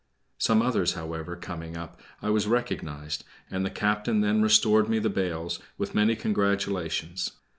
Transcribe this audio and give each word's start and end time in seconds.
Some 0.39 0.63
others, 0.63 0.93
however, 0.93 1.35
coming 1.35 1.77
up, 1.77 2.01
I 2.23 2.31
was 2.31 2.47
recognized; 2.47 3.23
and 3.51 3.63
the 3.63 3.69
captain 3.69 4.21
then 4.21 4.41
restored 4.41 4.89
me 4.89 4.97
the 4.97 5.11
bales, 5.11 5.59
with 5.77 5.93
many 5.93 6.15
congratulations. 6.15 7.33